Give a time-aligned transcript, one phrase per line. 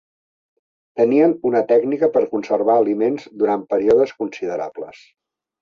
[1.01, 5.07] Tenien una tècnica per conservar aliments durant períodes considerables.